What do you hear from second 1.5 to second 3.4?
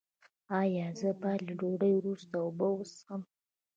ډوډۍ وروسته اوبه وڅښم؟